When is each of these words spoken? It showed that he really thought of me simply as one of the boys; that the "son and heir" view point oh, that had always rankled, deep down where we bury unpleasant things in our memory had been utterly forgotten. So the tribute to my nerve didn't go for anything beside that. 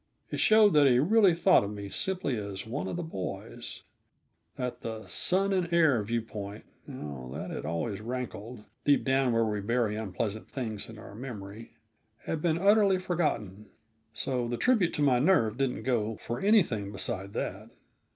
It 0.31 0.39
showed 0.39 0.73
that 0.73 0.87
he 0.87 0.97
really 0.97 1.35
thought 1.35 1.63
of 1.63 1.69
me 1.69 1.87
simply 1.87 2.35
as 2.35 2.65
one 2.65 2.87
of 2.87 2.95
the 2.97 3.03
boys; 3.03 3.83
that 4.55 4.81
the 4.81 5.03
"son 5.07 5.53
and 5.53 5.71
heir" 5.71 6.01
view 6.01 6.23
point 6.23 6.65
oh, 6.89 7.29
that 7.35 7.51
had 7.51 7.67
always 7.67 8.01
rankled, 8.01 8.63
deep 8.83 9.03
down 9.03 9.31
where 9.31 9.45
we 9.45 9.59
bury 9.61 9.95
unpleasant 9.95 10.49
things 10.49 10.89
in 10.89 10.97
our 10.97 11.13
memory 11.13 11.75
had 12.25 12.41
been 12.41 12.57
utterly 12.57 12.97
forgotten. 12.97 13.67
So 14.11 14.47
the 14.47 14.57
tribute 14.57 14.95
to 14.95 15.03
my 15.03 15.19
nerve 15.19 15.59
didn't 15.59 15.83
go 15.83 16.15
for 16.17 16.39
anything 16.41 16.91
beside 16.91 17.33
that. 17.33 17.69